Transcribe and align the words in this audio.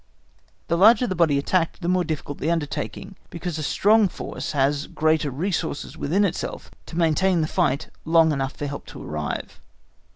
The 0.67 0.79
larger 0.79 1.05
the 1.05 1.13
body 1.13 1.37
attacked 1.37 1.83
the 1.83 1.87
more 1.87 2.03
difficult 2.03 2.39
the 2.39 2.49
undertaking, 2.49 3.17
because 3.29 3.59
a 3.59 3.61
strong 3.61 4.09
force 4.09 4.53
has 4.53 4.87
greater 4.87 5.29
resources 5.29 5.95
within 5.95 6.25
itself 6.25 6.71
to 6.87 6.97
maintain 6.97 7.41
the 7.41 7.47
fight 7.47 7.89
long 8.03 8.31
enough 8.31 8.53
for 8.55 8.65
help 8.65 8.87
to 8.87 9.03
arrive. 9.03 9.59